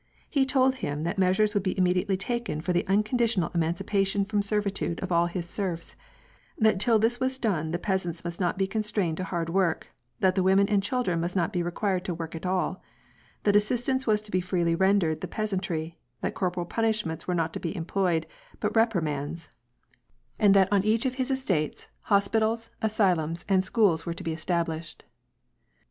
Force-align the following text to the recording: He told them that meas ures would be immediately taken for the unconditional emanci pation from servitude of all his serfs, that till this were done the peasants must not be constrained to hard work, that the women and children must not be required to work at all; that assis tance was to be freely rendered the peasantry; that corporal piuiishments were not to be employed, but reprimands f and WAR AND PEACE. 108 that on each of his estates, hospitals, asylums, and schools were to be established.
He 0.27 0.47
told 0.47 0.77
them 0.77 1.03
that 1.03 1.19
meas 1.19 1.37
ures 1.37 1.53
would 1.53 1.61
be 1.61 1.77
immediately 1.77 2.17
taken 2.17 2.59
for 2.59 2.73
the 2.73 2.87
unconditional 2.87 3.51
emanci 3.51 3.83
pation 3.83 4.27
from 4.27 4.41
servitude 4.41 4.99
of 5.01 5.11
all 5.11 5.27
his 5.27 5.47
serfs, 5.47 5.95
that 6.57 6.79
till 6.79 6.97
this 6.97 7.19
were 7.19 7.29
done 7.39 7.69
the 7.69 7.77
peasants 7.77 8.23
must 8.25 8.39
not 8.39 8.57
be 8.57 8.65
constrained 8.65 9.17
to 9.17 9.23
hard 9.23 9.51
work, 9.51 9.93
that 10.19 10.33
the 10.33 10.41
women 10.41 10.67
and 10.67 10.81
children 10.81 11.19
must 11.21 11.35
not 11.35 11.53
be 11.53 11.61
required 11.61 12.03
to 12.05 12.15
work 12.15 12.33
at 12.33 12.47
all; 12.47 12.81
that 13.43 13.55
assis 13.55 13.83
tance 13.85 14.07
was 14.07 14.23
to 14.23 14.31
be 14.31 14.41
freely 14.41 14.73
rendered 14.73 15.21
the 15.21 15.27
peasantry; 15.27 15.99
that 16.21 16.33
corporal 16.33 16.65
piuiishments 16.65 17.27
were 17.27 17.35
not 17.35 17.53
to 17.53 17.59
be 17.59 17.75
employed, 17.77 18.25
but 18.59 18.75
reprimands 18.75 19.49
f 19.49 19.53
and 20.39 20.55
WAR 20.55 20.61
AND 20.63 20.69
PEACE. 20.71 20.71
108 20.71 20.71
that 20.71 20.75
on 20.75 20.83
each 20.95 21.05
of 21.05 21.15
his 21.19 21.29
estates, 21.29 21.87
hospitals, 22.05 22.71
asylums, 22.81 23.45
and 23.47 23.63
schools 23.63 24.07
were 24.07 24.15
to 24.15 24.23
be 24.23 24.33
established. 24.33 25.05